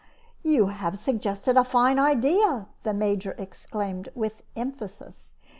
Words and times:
"You 0.41 0.69
have 0.69 0.97
suggested 0.97 1.57
a 1.57 1.63
fine 1.63 1.99
idea," 1.99 2.65
the 2.81 2.91
Major 2.91 3.35
exclaimed, 3.37 4.09
with 4.15 4.41
emphasis. 4.55 5.35